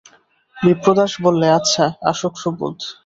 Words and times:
বিপ্রদাস 0.57 1.11
বললে, 1.21 1.47
আচ্ছা, 1.49 1.85
আসুক 2.01 2.33
সুবোধ। 2.37 2.77